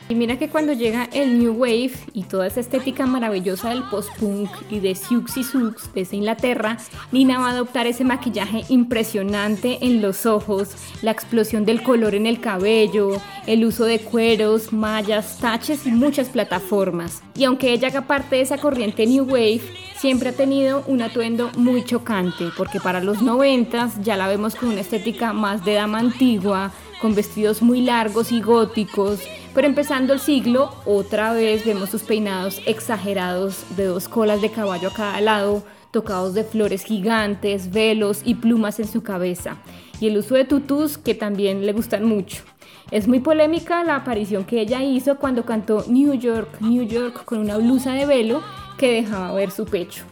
Y 0.09 0.15
mira 0.15 0.37
que 0.37 0.49
cuando 0.49 0.73
llega 0.73 1.07
el 1.13 1.39
New 1.39 1.53
Wave 1.53 1.93
y 2.13 2.23
toda 2.23 2.47
esa 2.47 2.59
estética 2.59 3.05
maravillosa 3.05 3.69
del 3.69 3.83
post-punk 3.83 4.49
y 4.69 4.79
de 4.79 4.95
Sioux 4.95 5.25
y 5.37 5.43
Sioux 5.43 5.75
desde 5.93 6.17
Inglaterra, 6.17 6.77
Nina 7.11 7.39
va 7.39 7.47
a 7.47 7.51
adoptar 7.51 7.87
ese 7.87 8.03
maquillaje 8.03 8.63
impresionante 8.67 9.77
en 9.81 10.01
los 10.01 10.25
ojos, 10.25 10.71
la 11.03 11.11
explosión 11.11 11.65
del 11.65 11.83
color 11.83 12.15
en 12.15 12.25
el 12.25 12.41
cabello, 12.41 13.21
el 13.47 13.63
uso 13.63 13.85
de 13.85 13.99
cueros, 13.99 14.73
mallas, 14.73 15.37
taches 15.39 15.85
y 15.85 15.91
muchas 15.91 16.29
plataformas. 16.29 17.21
Y 17.35 17.45
aunque 17.45 17.71
ella 17.71 17.87
haga 17.87 18.01
parte 18.01 18.35
de 18.35 18.41
esa 18.41 18.57
corriente 18.57 19.05
New 19.05 19.23
Wave, 19.23 19.61
siempre 19.97 20.29
ha 20.29 20.33
tenido 20.33 20.83
un 20.87 21.01
atuendo 21.01 21.49
muy 21.55 21.85
chocante, 21.85 22.49
porque 22.57 22.81
para 22.81 22.99
los 22.99 23.21
noventas 23.21 24.01
ya 24.01 24.17
la 24.17 24.27
vemos 24.27 24.53
con 24.53 24.67
una 24.67 24.81
estética 24.81 25.31
más 25.31 25.63
de 25.63 25.75
dama 25.75 25.99
antigua, 25.99 26.73
con 27.03 27.15
vestidos 27.15 27.61
muy 27.61 27.81
largos 27.81 28.31
y 28.31 28.39
góticos, 28.39 29.19
pero 29.53 29.67
empezando 29.67 30.13
el 30.13 30.21
siglo, 30.21 30.69
otra 30.85 31.33
vez 31.33 31.65
vemos 31.65 31.89
sus 31.89 32.03
peinados 32.03 32.61
exagerados 32.65 33.65
de 33.75 33.87
dos 33.87 34.07
colas 34.07 34.41
de 34.41 34.49
caballo 34.49 34.87
a 34.87 34.93
cada 34.93 35.19
lado, 35.19 35.63
tocados 35.91 36.33
de 36.33 36.45
flores 36.45 36.85
gigantes, 36.85 37.73
velos 37.73 38.21
y 38.23 38.35
plumas 38.35 38.79
en 38.79 38.87
su 38.87 39.03
cabeza, 39.03 39.57
y 39.99 40.07
el 40.07 40.17
uso 40.17 40.35
de 40.35 40.45
tutús 40.45 40.97
que 40.97 41.13
también 41.13 41.65
le 41.65 41.73
gustan 41.73 42.05
mucho. 42.05 42.41
Es 42.89 43.05
muy 43.05 43.19
polémica 43.19 43.83
la 43.83 43.97
aparición 43.97 44.45
que 44.45 44.61
ella 44.61 44.81
hizo 44.81 45.17
cuando 45.17 45.43
cantó 45.43 45.83
New 45.89 46.13
York, 46.13 46.61
New 46.61 46.83
York 46.83 47.25
con 47.25 47.39
una 47.39 47.57
blusa 47.57 47.91
de 47.91 48.05
velo 48.05 48.41
que 48.77 48.93
dejaba 48.93 49.33
ver 49.33 49.51
su 49.51 49.65
pecho 49.65 50.05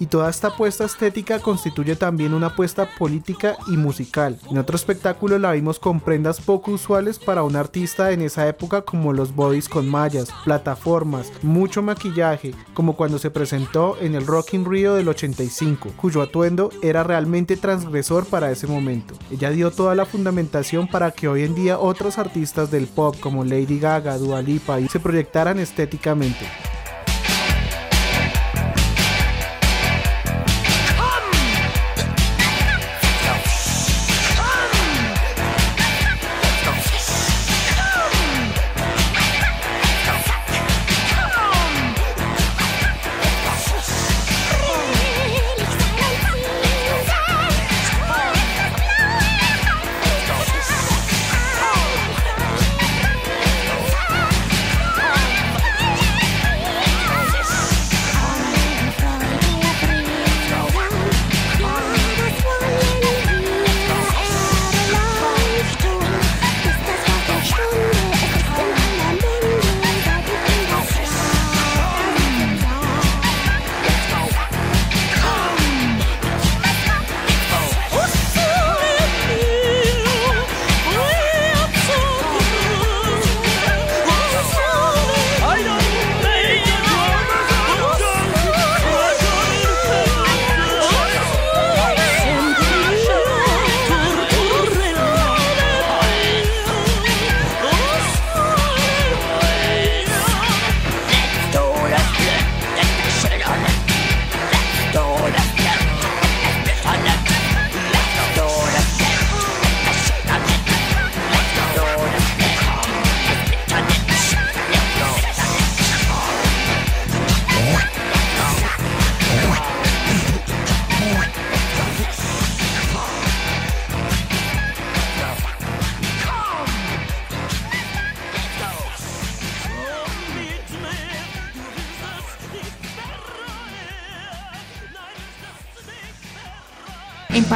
y 0.00 0.06
toda 0.06 0.30
esta 0.30 0.48
apuesta 0.48 0.84
estética 0.84 1.40
constituye 1.40 1.96
también 1.96 2.34
una 2.34 2.48
apuesta 2.48 2.88
política 2.98 3.56
y 3.66 3.76
musical. 3.76 4.38
En 4.50 4.58
otro 4.58 4.76
espectáculo 4.76 5.38
la 5.38 5.52
vimos 5.52 5.78
con 5.78 6.00
prendas 6.00 6.40
poco 6.40 6.72
usuales 6.72 7.18
para 7.18 7.42
un 7.42 7.56
artista 7.56 8.12
en 8.12 8.22
esa 8.22 8.48
época 8.48 8.82
como 8.82 9.12
los 9.12 9.34
bodies 9.34 9.68
con 9.68 9.88
mallas, 9.88 10.32
plataformas, 10.44 11.32
mucho 11.42 11.82
maquillaje, 11.82 12.54
como 12.74 12.96
cuando 12.96 13.18
se 13.18 13.30
presentó 13.30 13.96
en 14.00 14.14
el 14.14 14.26
Rock 14.26 14.54
in 14.54 14.64
Rio 14.64 14.94
del 14.94 15.08
85, 15.08 15.90
cuyo 15.96 16.22
atuendo 16.22 16.70
era 16.82 17.02
realmente 17.02 17.56
transgresor 17.56 18.26
para 18.26 18.50
ese 18.50 18.66
momento. 18.66 19.14
Ella 19.30 19.50
dio 19.50 19.70
toda 19.70 19.94
la 19.94 20.06
fundamentación 20.06 20.88
para 20.88 21.10
que 21.10 21.28
hoy 21.28 21.42
en 21.42 21.54
día 21.54 21.78
otros 21.78 22.18
artistas 22.18 22.70
del 22.70 22.86
pop 22.86 23.16
como 23.20 23.44
Lady 23.44 23.78
Gaga, 23.78 24.18
Dua 24.18 24.42
Lipa 24.42 24.78
se 24.88 25.00
proyectaran 25.00 25.58
estéticamente. 25.58 26.46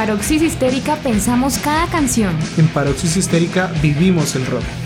Paroxis 0.03 0.41
Histérica 0.41 0.97
pensamos 0.97 1.57
cada 1.59 1.87
canción. 1.87 2.35
En 2.57 2.67
Paroxis 2.67 3.15
Histérica 3.15 3.71
vivimos 3.81 4.35
el 4.35 4.45
rock. 4.47 4.82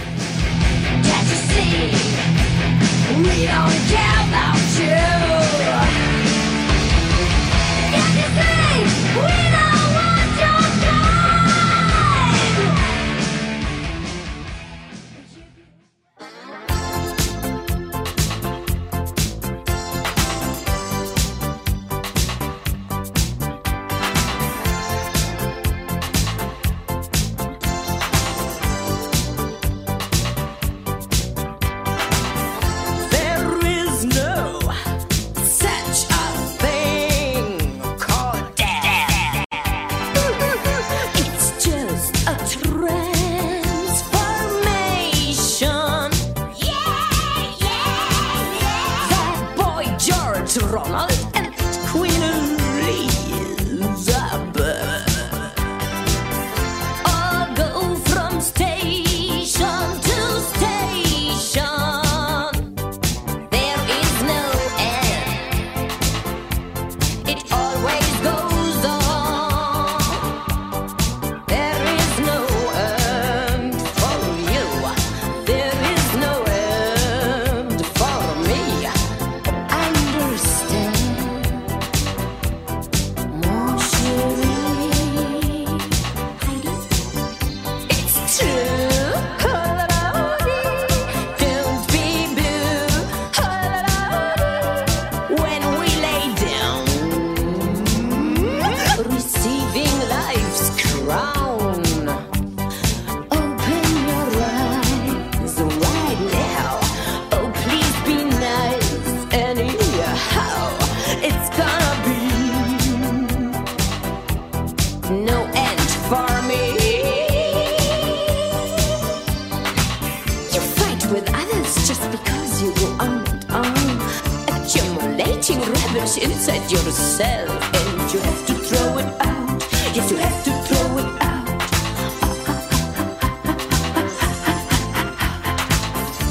Yourself. 126.48 127.50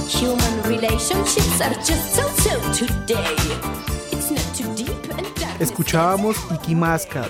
Human 0.09 0.63
relationships 0.65 1.61
are 1.61 1.75
just 1.85 2.15
so-so 2.15 2.59
today. 2.73 3.37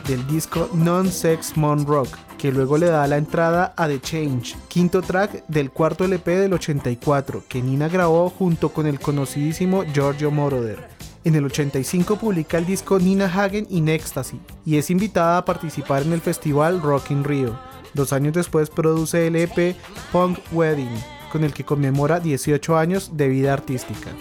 Del 0.07 0.27
disco 0.27 0.69
Non-Sex 0.73 1.57
Mon 1.57 1.85
Rock, 1.85 2.09
que 2.39 2.53
luego 2.53 2.77
le 2.77 2.87
da 2.87 3.07
la 3.07 3.17
entrada 3.17 3.75
a 3.77 3.89
The 3.89 4.01
Change, 4.01 4.57
quinto 4.69 5.03
track 5.03 5.45
del 5.49 5.71
cuarto 5.71 6.05
LP 6.05 6.37
del 6.37 6.53
84, 6.53 7.45
que 7.49 7.63
Nina 7.63 7.89
grabó 7.89 8.31
junto 8.31 8.69
con 8.69 8.87
el 8.87 9.01
conocidísimo 9.01 9.85
Giorgio 9.93 10.31
Moroder. 10.31 11.06
En 11.27 11.35
el 11.35 11.45
85 11.45 12.19
publica 12.21 12.57
el 12.57 12.67
disco 12.67 13.01
Nina 13.01 13.27
Hagen 13.27 13.67
in 13.69 13.89
Ecstasy 13.89 14.39
y 14.65 14.77
es 14.77 14.91
invitada 14.91 15.39
a 15.39 15.45
participar 15.45 16.03
en 16.03 16.13
el 16.13 16.21
festival 16.21 16.81
Rock 16.81 17.11
in 17.11 17.25
Rio. 17.25 17.59
Dos 17.95 18.13
años 18.13 18.33
después 18.33 18.71
produce 18.71 19.27
el 19.27 19.35
EP 19.35 19.75
Punk 20.13 20.39
Wedding, 20.53 20.95
con 21.33 21.43
el 21.43 21.53
que 21.53 21.65
conmemora 21.65 22.21
18 22.21 22.77
años 22.77 23.17
de 23.17 23.27
vida 23.27 23.53
artística. 23.53 24.13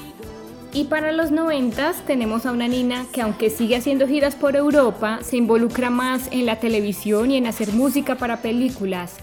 Y 0.73 0.85
para 0.85 1.11
los 1.11 1.29
noventas 1.29 2.03
tenemos 2.07 2.47
a 2.47 2.51
una 2.51 2.67
Nina 2.67 3.05
que 3.13 3.21
aunque 3.21 3.51
sigue 3.51 3.75
haciendo 3.75 4.07
giras 4.07 4.33
por 4.33 4.55
Europa, 4.55 5.19
se 5.21 5.37
involucra 5.37 5.91
más 5.91 6.27
en 6.31 6.47
la 6.47 6.59
televisión 6.59 7.29
y 7.29 7.37
en 7.37 7.45
hacer 7.45 7.71
música 7.71 8.15
para 8.15 8.41
películas. 8.41 9.17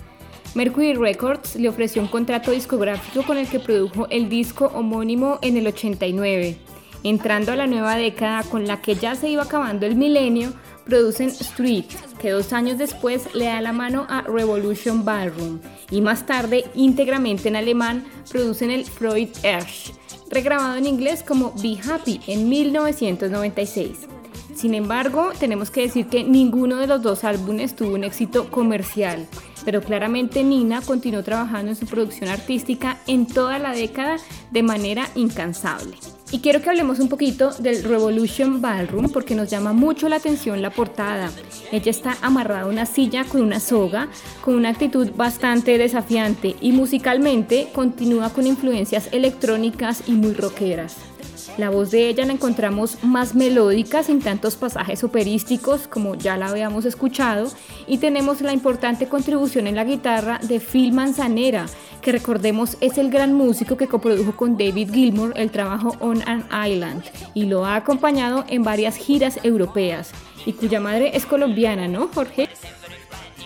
Mercury 0.54 0.94
Records 0.94 1.56
le 1.56 1.68
ofreció 1.68 2.00
un 2.00 2.06
contrato 2.06 2.52
discográfico 2.52 3.26
con 3.26 3.38
el 3.38 3.48
que 3.48 3.58
produjo 3.58 4.06
el 4.08 4.28
disco 4.28 4.66
homónimo 4.66 5.40
en 5.42 5.56
el 5.56 5.66
89. 5.66 6.58
Entrando 7.04 7.52
a 7.52 7.56
la 7.56 7.66
nueva 7.66 7.96
década 7.96 8.44
con 8.44 8.66
la 8.66 8.80
que 8.80 8.94
ya 8.94 9.14
se 9.14 9.28
iba 9.28 9.42
acabando 9.42 9.86
el 9.86 9.96
milenio, 9.96 10.52
producen 10.84 11.28
Street, 11.28 11.86
que 12.20 12.30
dos 12.30 12.52
años 12.52 12.78
después 12.78 13.34
le 13.34 13.46
da 13.46 13.60
la 13.60 13.72
mano 13.72 14.06
a 14.08 14.22
Revolution 14.22 15.04
Ballroom, 15.04 15.60
y 15.90 16.00
más 16.00 16.26
tarde, 16.26 16.64
íntegramente 16.74 17.48
en 17.48 17.56
alemán, 17.56 18.04
producen 18.30 18.70
el 18.70 18.84
Freud 18.84 19.28
Ersch, 19.42 19.92
regrabado 20.30 20.76
en 20.76 20.86
inglés 20.86 21.24
como 21.26 21.52
Be 21.62 21.78
Happy 21.88 22.20
en 22.26 22.48
1996. 22.48 24.08
Sin 24.54 24.74
embargo, 24.74 25.32
tenemos 25.40 25.70
que 25.70 25.82
decir 25.82 26.06
que 26.06 26.22
ninguno 26.24 26.76
de 26.76 26.86
los 26.86 27.02
dos 27.02 27.24
álbumes 27.24 27.74
tuvo 27.74 27.94
un 27.94 28.04
éxito 28.04 28.50
comercial, 28.50 29.26
pero 29.64 29.80
claramente 29.80 30.44
Nina 30.44 30.82
continuó 30.82 31.22
trabajando 31.22 31.70
en 31.70 31.76
su 31.76 31.86
producción 31.86 32.28
artística 32.28 32.98
en 33.06 33.26
toda 33.26 33.58
la 33.58 33.72
década 33.72 34.16
de 34.50 34.62
manera 34.62 35.08
incansable. 35.14 35.96
Y 36.32 36.38
quiero 36.40 36.62
que 36.62 36.70
hablemos 36.70 36.98
un 36.98 37.10
poquito 37.10 37.50
del 37.58 37.84
Revolution 37.84 38.62
Ballroom 38.62 39.10
porque 39.10 39.34
nos 39.34 39.50
llama 39.50 39.74
mucho 39.74 40.08
la 40.08 40.16
atención 40.16 40.62
la 40.62 40.70
portada. 40.70 41.30
Ella 41.70 41.90
está 41.90 42.16
amarrada 42.22 42.62
a 42.62 42.66
una 42.66 42.86
silla 42.86 43.24
con 43.24 43.42
una 43.42 43.60
soga, 43.60 44.08
con 44.40 44.54
una 44.54 44.70
actitud 44.70 45.10
bastante 45.14 45.76
desafiante 45.76 46.56
y 46.58 46.72
musicalmente 46.72 47.68
continúa 47.74 48.30
con 48.30 48.46
influencias 48.46 49.10
electrónicas 49.12 50.04
y 50.06 50.12
muy 50.12 50.32
rockeras. 50.32 51.11
La 51.58 51.68
voz 51.68 51.90
de 51.90 52.08
ella 52.08 52.24
la 52.24 52.32
encontramos 52.32 52.96
más 53.02 53.34
melódica, 53.34 54.02
sin 54.02 54.20
tantos 54.20 54.56
pasajes 54.56 55.04
operísticos 55.04 55.86
como 55.86 56.14
ya 56.14 56.38
la 56.38 56.48
habíamos 56.48 56.86
escuchado, 56.86 57.50
y 57.86 57.98
tenemos 57.98 58.40
la 58.40 58.54
importante 58.54 59.06
contribución 59.06 59.66
en 59.66 59.76
la 59.76 59.84
guitarra 59.84 60.38
de 60.42 60.60
Phil 60.60 60.92
Manzanera, 60.92 61.66
que 62.00 62.10
recordemos 62.10 62.78
es 62.80 62.96
el 62.96 63.10
gran 63.10 63.34
músico 63.34 63.76
que 63.76 63.86
coprodujo 63.86 64.34
con 64.34 64.56
David 64.56 64.92
Gilmour 64.92 65.34
el 65.36 65.50
trabajo 65.50 65.94
On 66.00 66.22
an 66.26 66.46
Island 66.66 67.04
y 67.34 67.44
lo 67.44 67.66
ha 67.66 67.76
acompañado 67.76 68.44
en 68.48 68.62
varias 68.62 68.96
giras 68.96 69.38
europeas, 69.42 70.10
y 70.46 70.54
cuya 70.54 70.80
madre 70.80 71.14
es 71.14 71.26
colombiana, 71.26 71.86
¿no, 71.86 72.08
Jorge? 72.08 72.48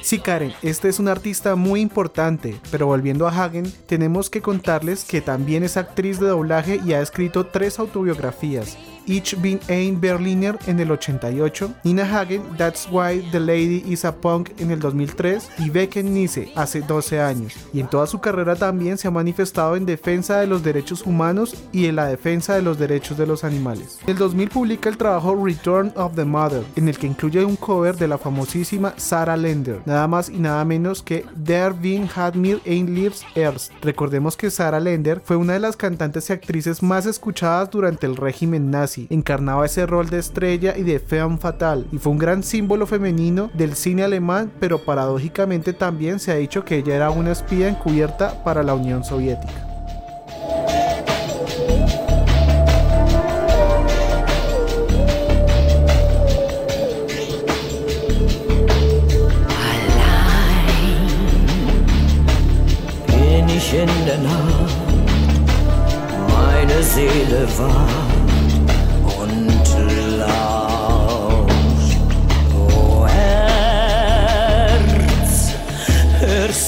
Sí, 0.07 0.21
Karen, 0.21 0.53
este 0.63 0.89
es 0.89 1.01
un 1.01 1.09
artista 1.09 1.57
muy 1.57 1.81
importante, 1.81 2.55
pero 2.71 2.87
volviendo 2.87 3.27
a 3.27 3.33
Hagen, 3.33 3.73
tenemos 3.87 4.31
que 4.31 4.41
contarles 4.41 5.05
que 5.05 5.21
también 5.21 5.65
es 5.65 5.77
actriz 5.77 6.21
de 6.21 6.29
doblaje 6.29 6.81
y 6.87 6.93
ha 6.93 7.01
escrito 7.01 7.47
tres 7.47 7.81
autobiografías. 7.81 8.79
Ich 9.09 9.37
bin 9.41 9.61
ein 9.69 10.01
Berliner 10.01 10.59
en 10.67 10.81
el 10.81 10.91
88, 10.91 11.71
Nina 11.85 12.03
Hagen, 12.11 12.43
That's 12.59 12.89
Why 12.91 13.23
the 13.31 13.39
Lady 13.39 13.85
is 13.87 14.05
a 14.05 14.13
Punk 14.13 14.51
en 14.59 14.73
el 14.73 14.81
2003 14.81 15.49
y 15.59 15.71
Becken 15.71 16.13
Nice 16.13 16.51
hace 16.57 16.81
12 16.81 17.21
años. 17.21 17.55
Y 17.73 17.79
en 17.79 17.87
toda 17.87 18.09
su 18.09 18.19
carrera 18.21 18.57
también 18.57 18.99
se 18.99 19.07
ha 19.07 19.13
manifestado 19.13 19.77
en 19.77 19.87
defensa 19.87 20.41
de 20.41 20.49
los 20.49 20.65
derechos 20.65 21.03
humanos 21.07 21.55
y 21.71 21.87
en 21.87 21.95
la 21.95 22.07
defensa 22.07 22.57
de 22.57 22.63
los 22.63 22.81
derechos 22.81 23.17
de 23.17 23.29
los 23.29 23.45
animales. 23.45 24.01
En 24.03 24.11
el 24.11 24.19
2000 24.19 24.49
publica 24.49 24.89
el 24.89 24.97
trabajo 24.97 25.41
Return 25.41 25.93
of 25.95 26.17
the 26.17 26.25
Mother, 26.25 26.65
en 26.75 26.89
el 26.89 26.99
que 26.99 27.07
incluye 27.07 27.45
un 27.45 27.55
cover 27.55 27.95
de 27.95 28.09
la 28.09 28.19
famosísima 28.19 28.93
Sarah 28.97 29.37
Lender, 29.37 29.83
nada 29.87 30.09
más 30.09 30.29
y 30.29 30.39
nada 30.39 30.65
menos 30.65 31.05
que 31.05 31.25
Der 31.37 31.73
Wien 31.81 32.09
hat 32.17 32.35
mir 32.35 32.61
ein 32.67 32.93
Liebs 32.93 33.25
erst. 33.37 33.71
Recordemos 33.83 34.37
que 34.37 34.51
Sarah 34.51 34.81
Lender 34.81 35.23
fue 35.25 35.37
una 35.37 35.53
de 35.53 35.61
las 35.61 35.77
cantantes 35.77 36.29
y 36.29 36.33
actrices 36.33 36.83
más 36.83 37.07
escuchadas 37.07 37.71
durante 37.71 38.07
el 38.07 38.17
régimen 38.17 38.69
nazi 38.73 38.96
encarnaba 39.11 39.67
ese 39.67 39.87
rol 39.87 40.09
de 40.09 40.19
estrella 40.19 40.77
y 40.77 40.83
de 40.83 40.99
femme 40.99 41.39
fatal 41.39 41.87
y 41.93 41.99
fue 41.99 42.13
un 42.13 42.19
gran 42.19 42.43
símbolo 42.43 42.87
femenino 42.87 43.51
del 43.55 43.75
cine 43.75 44.05
alemán, 44.05 44.51
pero 44.61 44.85
paradójicamente 44.85 45.73
también 45.73 46.19
se 46.19 46.33
ha 46.33 46.37
dicho 46.37 46.65
que 46.65 46.79
ella 46.79 46.97
era 46.97 47.11
una 47.11 47.33
espía 47.33 47.69
encubierta 47.69 48.43
para 48.45 48.63
la 48.63 48.75
Unión 48.75 49.05
Soviética. 49.05 49.67
meine 66.67 66.83
Seele 66.83 67.47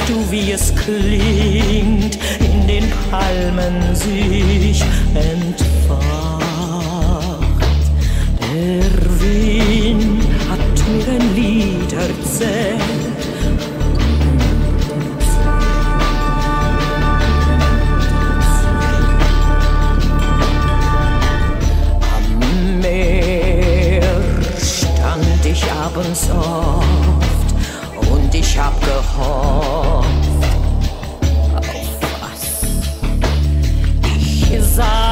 du, 0.09 0.31
wie 0.31 0.53
es 0.53 0.75
klingt, 0.75 2.18
in 2.40 2.66
den 2.66 2.90
Palmen 3.11 3.94
sich 3.94 4.83
entfacht. 5.14 5.99
Der 8.40 9.21
Wind 9.21 10.23
hat 10.49 10.88
mir 10.88 11.09
ein 11.12 11.35
Lied 11.35 11.92
erzählt. 11.92 12.81
Am 22.16 22.81
Meer 22.81 24.03
stand 24.59 25.44
ich 25.44 25.62
abends 25.71 26.31
oft 26.31 28.11
und 28.11 28.35
ich 28.35 28.59
hab 28.59 28.81
gehofft 28.81 29.67
side. 34.78 35.08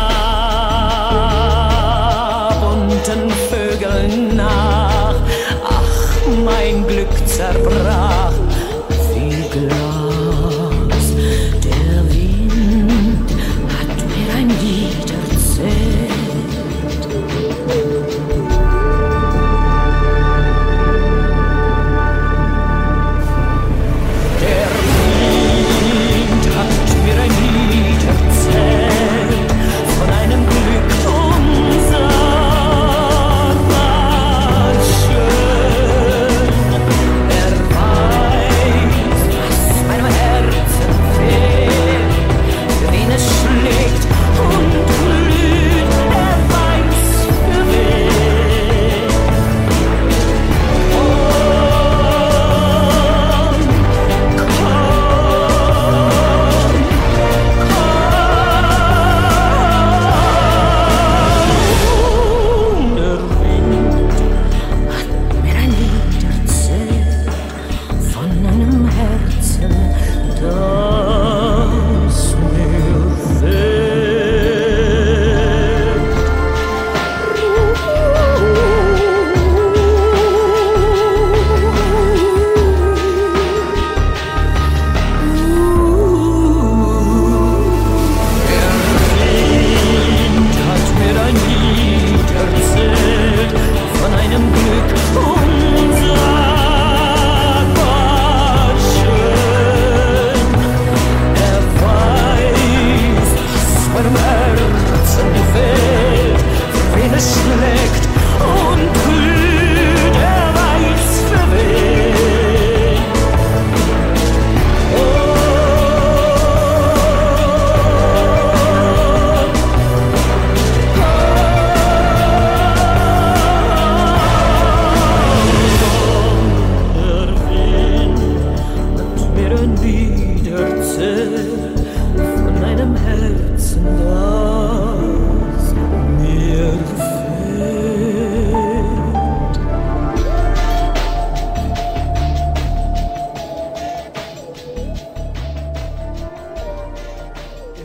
En 137.56 137.62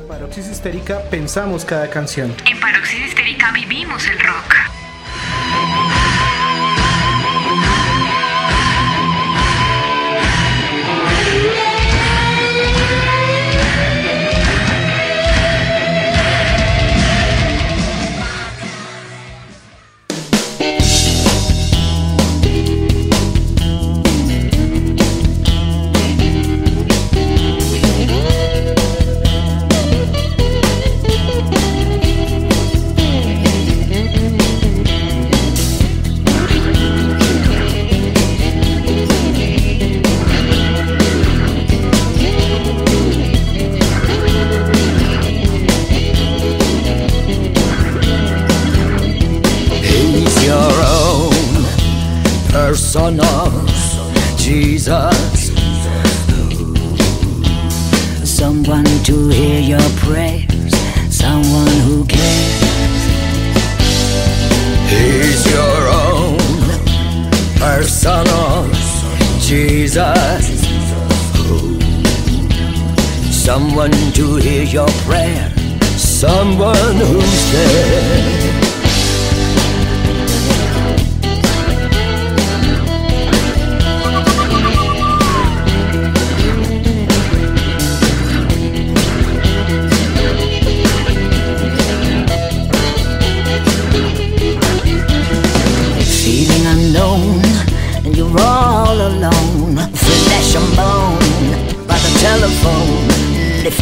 Paroxis 0.08 0.50
Histérica 0.50 1.02
pensamos 1.10 1.64
cada 1.64 1.90
canción. 1.90 2.36
En 2.50 2.60
Paroxis 2.60 3.06
Histérica 3.06 3.54
vivimos 3.54 4.06
el 4.08 4.20
rock. 4.20 4.51
Personal 52.92 53.50
Jesus. 54.36 55.52
Someone 58.30 58.84
to 59.06 59.30
hear 59.30 59.62
your 59.62 59.90
prayers, 60.04 60.74
someone 61.10 61.78
who 61.88 62.04
cares. 62.06 63.02
He's 64.92 65.42
your 65.54 65.88
own 65.88 66.38
personal 67.56 68.68
Jesus. 69.40 70.60
Someone 73.32 73.92
to 74.16 74.36
hear 74.36 74.64
your 74.64 74.90
prayer, 75.06 75.50
someone 75.96 76.96
who's 76.98 77.52
there. 77.54 78.31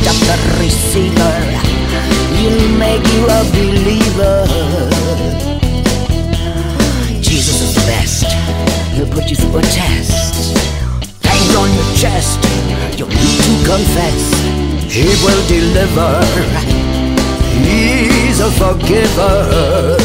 Up 0.10 0.16
the 0.26 0.38
receiver. 0.60 1.36
He'll 2.38 2.70
make 2.78 3.06
you 3.14 3.22
a 3.26 3.42
believer. 3.54 4.38
Jesus 7.22 7.62
is 7.62 7.76
the 7.76 7.86
best. 7.86 8.26
He'll 8.96 9.12
put 9.14 9.30
you 9.30 9.36
through 9.36 9.60
a 9.60 9.62
test. 9.62 10.56
Bang 11.22 11.50
on 11.62 11.70
your 11.78 11.90
chest. 11.96 12.40
You'll 12.98 13.10
need 13.10 13.42
to 13.48 13.54
confess. 13.72 14.24
He 14.90 15.08
will 15.24 15.44
deliver. 15.48 16.12
He's 17.66 18.40
a 18.40 18.52
forgiver. 18.62 19.98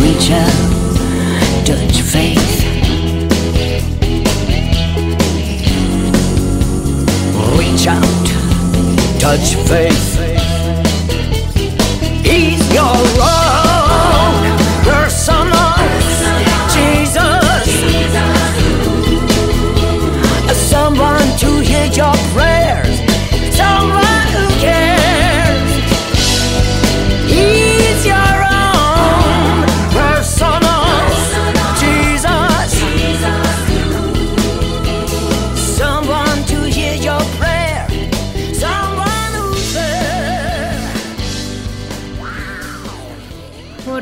reach 0.00 0.30
out, 0.30 0.69
touch 9.30 9.54
faith. 9.68 10.18
Ease 12.26 12.74
your. 12.74 13.39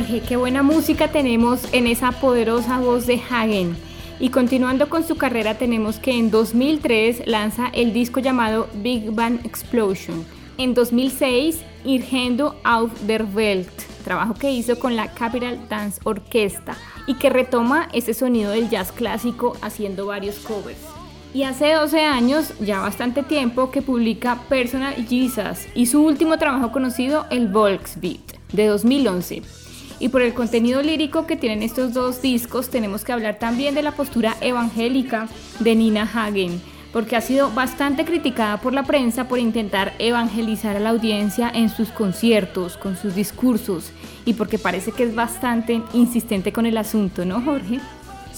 Jorge, 0.08 0.26
qué 0.26 0.36
buena 0.36 0.62
música 0.62 1.08
tenemos 1.08 1.60
en 1.72 1.86
esa 1.86 2.12
poderosa 2.12 2.78
voz 2.78 3.06
de 3.06 3.20
Hagen. 3.28 3.76
Y 4.18 4.30
continuando 4.30 4.88
con 4.88 5.06
su 5.06 5.16
carrera 5.16 5.58
tenemos 5.58 5.98
que 5.98 6.12
en 6.12 6.30
2003 6.30 7.26
lanza 7.26 7.68
el 7.74 7.92
disco 7.92 8.18
llamado 8.18 8.68
Big 8.76 9.10
Bang 9.10 9.40
Explosion. 9.44 10.24
En 10.56 10.72
2006, 10.72 11.58
Irgendo 11.84 12.54
auf 12.64 12.90
der 13.06 13.26
Welt, 13.34 13.68
trabajo 14.02 14.32
que 14.32 14.50
hizo 14.50 14.78
con 14.78 14.96
la 14.96 15.12
Capital 15.12 15.68
Dance 15.68 16.00
Orquesta 16.04 16.76
y 17.06 17.14
que 17.14 17.28
retoma 17.28 17.88
ese 17.92 18.14
sonido 18.14 18.52
del 18.52 18.70
jazz 18.70 18.92
clásico 18.92 19.56
haciendo 19.60 20.06
varios 20.06 20.38
covers. 20.38 20.80
Y 21.34 21.42
hace 21.42 21.74
12 21.74 22.00
años, 22.00 22.54
ya 22.60 22.80
bastante 22.80 23.22
tiempo, 23.22 23.70
que 23.70 23.82
publica 23.82 24.38
Personal 24.48 24.94
Jesus 24.94 25.66
y 25.74 25.84
su 25.84 26.02
último 26.02 26.38
trabajo 26.38 26.72
conocido, 26.72 27.26
el 27.30 27.48
Volksbeat, 27.48 28.38
de 28.52 28.66
2011. 28.68 29.67
Y 30.00 30.08
por 30.10 30.22
el 30.22 30.34
contenido 30.34 30.80
lírico 30.80 31.26
que 31.26 31.36
tienen 31.36 31.62
estos 31.62 31.92
dos 31.92 32.22
discos, 32.22 32.70
tenemos 32.70 33.04
que 33.04 33.12
hablar 33.12 33.38
también 33.38 33.74
de 33.74 33.82
la 33.82 33.92
postura 33.92 34.36
evangélica 34.40 35.28
de 35.58 35.74
Nina 35.74 36.02
Hagen, 36.02 36.60
porque 36.92 37.16
ha 37.16 37.20
sido 37.20 37.50
bastante 37.50 38.04
criticada 38.04 38.60
por 38.60 38.72
la 38.72 38.84
prensa 38.84 39.26
por 39.26 39.38
intentar 39.40 39.94
evangelizar 39.98 40.76
a 40.76 40.80
la 40.80 40.90
audiencia 40.90 41.50
en 41.52 41.68
sus 41.68 41.88
conciertos, 41.88 42.76
con 42.76 42.96
sus 42.96 43.14
discursos, 43.16 43.90
y 44.24 44.34
porque 44.34 44.58
parece 44.58 44.92
que 44.92 45.02
es 45.02 45.14
bastante 45.14 45.82
insistente 45.92 46.52
con 46.52 46.66
el 46.66 46.76
asunto, 46.76 47.24
¿no, 47.24 47.40
Jorge? 47.42 47.80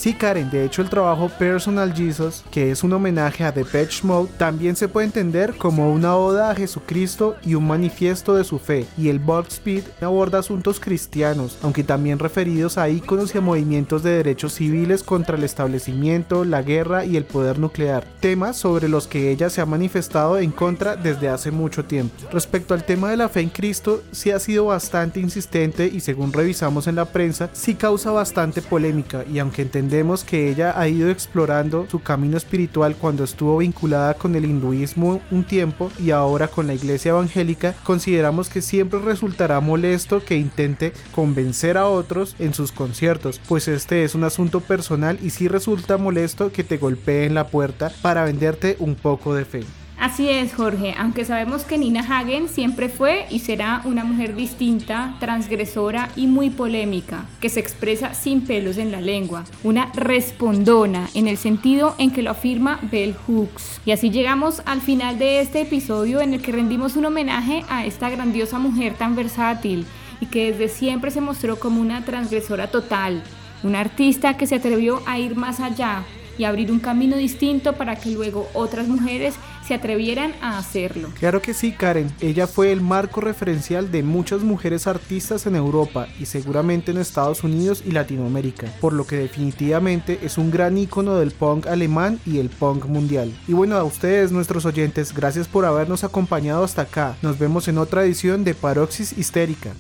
Sí, 0.01 0.15
Karen, 0.15 0.49
de 0.49 0.65
hecho 0.65 0.81
el 0.81 0.89
trabajo 0.89 1.29
Personal 1.29 1.93
Jesus, 1.93 2.43
que 2.51 2.71
es 2.71 2.83
un 2.83 2.95
homenaje 2.95 3.45
a 3.45 3.53
Depeche 3.53 4.07
Mode, 4.07 4.31
también 4.39 4.75
se 4.75 4.89
puede 4.89 5.05
entender 5.05 5.57
como 5.59 5.93
una 5.93 6.17
oda 6.17 6.51
a 6.51 6.55
Jesucristo 6.55 7.37
y 7.45 7.55
un 7.55 7.67
manifiesto 7.67 8.35
de 8.35 8.45
su 8.45 8.59
fe, 8.59 8.87
y 8.97 9.11
el 9.11 9.19
Box 9.19 9.57
Speed 9.57 9.83
aborda 10.01 10.39
asuntos 10.39 10.81
cristianos, 10.81 11.59
aunque 11.63 11.85
también 11.85 12.19
referidos 12.19 12.79
a 12.79 12.89
íconos 12.89 13.35
y 13.35 13.39
a 13.39 13.43
movimientos 13.43 14.03
de 14.03 14.13
derechos 14.13 14.55
civiles 14.55 15.03
contra 15.03 15.37
el 15.37 15.45
establecimiento, 15.45 16.47
la 16.47 16.63
guerra 16.63 17.05
y 17.05 17.19
el 17.19 17.27
poder 17.27 17.59
nuclear, 17.59 18.07
temas 18.21 18.57
sobre 18.57 18.89
los 18.89 19.07
que 19.07 19.31
ella 19.31 19.51
se 19.51 19.61
ha 19.61 19.67
manifestado 19.67 20.39
en 20.39 20.51
contra 20.51 20.97
desde 20.97 21.29
hace 21.29 21.51
mucho 21.51 21.85
tiempo. 21.85 22.15
Respecto 22.33 22.73
al 22.73 22.87
tema 22.87 23.11
de 23.11 23.19
la 23.19 23.29
fe 23.29 23.41
en 23.41 23.51
Cristo, 23.51 24.03
sí 24.13 24.31
ha 24.31 24.39
sido 24.39 24.65
bastante 24.65 25.21
insistente 25.21 25.91
y 25.93 26.01
según 26.01 26.33
revisamos 26.33 26.87
en 26.87 26.97
la 26.97 27.05
prensa, 27.05 27.51
sí 27.53 27.75
causa 27.75 28.11
bastante 28.11 28.63
polémica 28.63 29.27
y 29.31 29.39
aunque 29.41 29.61
entendemos 29.61 29.89
entendemos 29.90 30.22
que 30.22 30.48
ella 30.48 30.79
ha 30.79 30.87
ido 30.87 31.11
explorando 31.11 31.88
su 31.90 32.00
camino 32.00 32.37
espiritual 32.37 32.94
cuando 32.94 33.24
estuvo 33.24 33.59
vinculada 33.59 34.14
con 34.14 34.37
el 34.37 34.44
hinduismo 34.44 35.20
un 35.33 35.42
tiempo 35.42 35.90
y 35.98 36.12
ahora 36.12 36.46
con 36.46 36.68
la 36.68 36.74
iglesia 36.74 37.09
evangélica, 37.09 37.74
consideramos 37.83 38.48
que 38.48 38.62
siempre 38.62 39.00
resultará 39.00 39.59
molesto 39.59 40.24
que 40.24 40.37
intente 40.37 40.92
convencer 41.12 41.76
a 41.76 41.88
otros 41.88 42.37
en 42.38 42.55
sus 42.55 42.70
conciertos, 42.70 43.40
pues 43.48 43.66
este 43.66 44.05
es 44.05 44.14
un 44.14 44.22
asunto 44.22 44.61
personal 44.61 45.18
y 45.20 45.31
sí 45.31 45.48
resulta 45.48 45.96
molesto 45.96 46.53
que 46.53 46.62
te 46.62 46.76
golpeen 46.76 47.35
la 47.35 47.48
puerta 47.48 47.90
para 48.00 48.22
venderte 48.22 48.76
un 48.79 48.94
poco 48.94 49.35
de 49.35 49.44
fe. 49.44 49.80
Así 50.01 50.31
es, 50.31 50.55
Jorge, 50.55 50.95
aunque 50.97 51.27
sabemos 51.27 51.65
que 51.65 51.77
Nina 51.77 52.01
Hagen 52.01 52.49
siempre 52.49 52.89
fue 52.89 53.27
y 53.29 53.41
será 53.41 53.83
una 53.85 54.03
mujer 54.03 54.35
distinta, 54.35 55.15
transgresora 55.21 56.09
y 56.17 56.27
muy 56.27 56.49
polémica, 56.49 57.27
que 57.39 57.51
se 57.51 57.61
expresa 57.61 58.15
sin 58.15 58.41
pelos 58.41 58.79
en 58.79 58.93
la 58.93 59.03
lengua, 59.03 59.45
una 59.63 59.93
respondona 59.93 61.11
en 61.13 61.29
el 61.29 61.37
sentido 61.37 61.95
en 61.99 62.13
que 62.13 62.23
lo 62.23 62.31
afirma 62.31 62.81
Bell 62.91 63.15
Hooks. 63.15 63.83
Y 63.85 63.93
así 63.93 64.09
llegamos 64.09 64.63
al 64.65 64.81
final 64.81 65.19
de 65.19 65.43
este 65.43 65.61
episodio 65.61 66.23
en 66.23 66.33
el 66.33 66.41
que 66.41 66.53
rendimos 66.53 66.97
un 66.97 67.05
homenaje 67.05 67.63
a 67.69 67.85
esta 67.85 68.09
grandiosa 68.09 68.59
mujer 68.59 68.95
tan 68.95 69.15
versátil 69.15 69.85
y 70.19 70.27
que 70.27 70.53
desde 70.53 70.69
siempre 70.69 71.11
se 71.11 71.21
mostró 71.21 71.61
como 71.61 71.79
una 71.79 72.07
transgresora 72.07 72.71
total, 72.71 73.23
una 73.63 73.81
artista 73.81 74.39
que 74.39 74.47
se 74.47 74.55
atrevió 74.55 75.03
a 75.05 75.19
ir 75.19 75.37
más 75.37 75.61
allá 75.61 76.05
y 76.39 76.45
abrir 76.45 76.73
un 76.73 76.81
camino 76.81 77.19
distinto 77.19 77.75
para 77.75 77.97
que 77.97 78.13
luego 78.13 78.49
otras 78.55 78.89
mujeres 78.89 79.35
se 79.71 79.75
atrevieran 79.75 80.35
a 80.43 80.59
hacerlo. 80.59 81.11
Claro 81.17 81.41
que 81.41 81.55
sí, 81.55 81.71
Karen. 81.71 82.13
Ella 82.21 82.49
fue 82.49 82.73
el 82.73 82.81
marco 82.81 83.21
referencial 83.21 83.93
de 83.93 84.03
muchas 84.03 84.43
mujeres 84.43 84.89
artistas 84.89 85.47
en 85.47 85.55
Europa 85.55 86.09
y 86.19 86.27
seguramente 86.27 86.91
en 86.91 86.99
Estados 86.99 87.45
Unidos 87.45 87.85
y 87.87 87.93
Latinoamérica, 87.93 88.67
por 88.81 88.93
lo 88.93 89.07
que 89.07 89.15
definitivamente 89.15 90.19
es 90.25 90.39
un 90.39 90.51
gran 90.51 90.77
icono 90.77 91.19
del 91.19 91.31
punk 91.31 91.69
alemán 91.69 92.19
y 92.27 92.39
el 92.39 92.49
punk 92.49 92.87
mundial. 92.87 93.33
Y 93.47 93.53
bueno, 93.53 93.77
a 93.77 93.85
ustedes, 93.85 94.33
nuestros 94.33 94.65
oyentes, 94.65 95.15
gracias 95.15 95.47
por 95.47 95.65
habernos 95.65 96.03
acompañado 96.03 96.65
hasta 96.65 96.83
acá. 96.83 97.17
Nos 97.23 97.39
vemos 97.39 97.69
en 97.69 97.79
otra 97.79 98.03
edición 98.03 98.43
de 98.43 98.55
Paroxis 98.55 99.17
Histérica. 99.17 99.71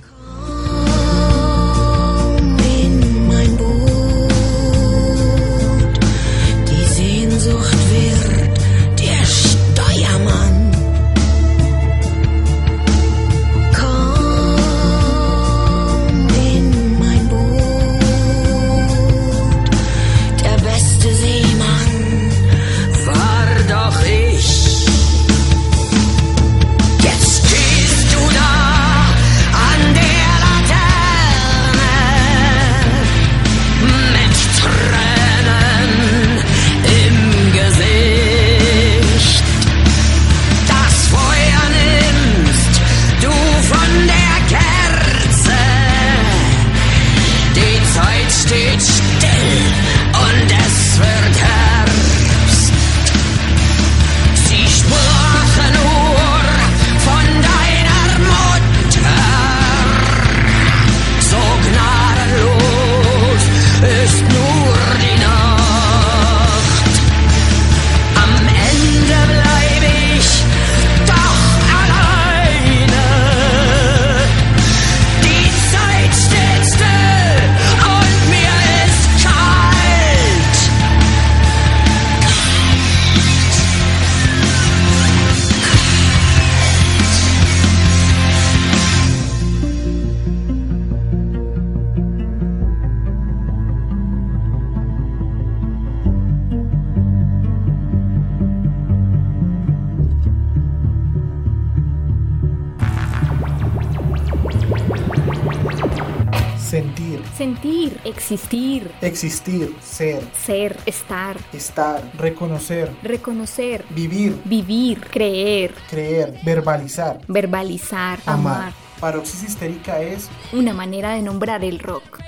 Existir. 108.30 108.90
Existir, 109.00 109.74
ser. 109.82 110.22
Ser, 110.44 110.76
estar. 110.86 111.36
Estar, 111.52 112.00
reconocer. 112.16 112.90
Reconocer. 113.02 113.84
Vivir. 113.90 114.40
Vivir, 114.44 115.00
creer. 115.00 115.74
Creer, 115.88 116.38
verbalizar. 116.44 117.20
Verbalizar, 117.26 118.20
amar. 118.26 118.56
amar. 118.56 118.72
Paroxis 119.00 119.42
histérica 119.42 120.00
es 120.00 120.28
una 120.52 120.74
manera 120.74 121.14
de 121.14 121.22
nombrar 121.22 121.64
el 121.64 121.78
rock. 121.80 122.20